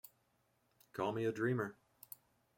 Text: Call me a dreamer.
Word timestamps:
Call 0.93 1.11
me 1.11 1.25
a 1.25 1.31
dreamer. 1.31 1.77